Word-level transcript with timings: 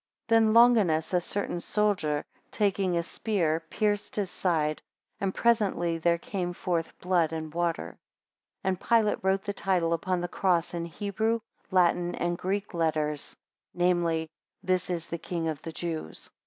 8 0.23 0.29
Then 0.29 0.53
Longinus, 0.55 1.13
a 1.13 1.21
certain 1.21 1.59
soldier, 1.59 2.25
taking 2.49 2.97
a 2.97 3.03
spear, 3.03 3.59
pierced 3.69 4.15
his 4.15 4.31
side, 4.31 4.81
and 5.19 5.31
presently 5.31 5.99
there 5.99 6.17
came 6.17 6.53
forth 6.53 6.97
blood 6.97 7.31
and 7.31 7.53
water. 7.53 7.99
9 8.63 8.63
And 8.63 8.81
Pilate 8.81 9.19
wrote 9.23 9.43
the 9.43 9.53
title 9.53 9.93
upon 9.93 10.19
the 10.19 10.27
cross 10.27 10.73
in 10.73 10.85
Hebrew, 10.85 11.39
Latin, 11.69 12.15
and 12.15 12.35
Greek 12.35 12.73
letters, 12.73 13.37
viz., 13.75 14.27
THIS 14.63 14.89
IS 14.89 15.05
THE 15.05 15.19
KING 15.19 15.47
OF 15.47 15.61
THE 15.61 15.71
JEWS. 15.71 16.31